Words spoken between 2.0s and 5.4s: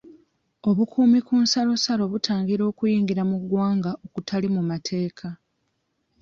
butangira okuyingira mu ggwanga okutali mu mateeka.